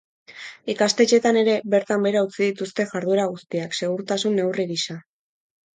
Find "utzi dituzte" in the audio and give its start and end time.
2.29-2.89